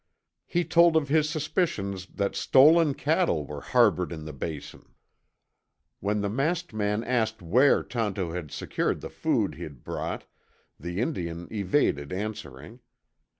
[0.47, 4.95] He told of his suspicions that stolen cattle were harbored in the Basin.
[5.99, 10.25] When the masked man asked where Tonto had secured the food he'd brought,
[10.79, 12.79] the Indian evaded answering.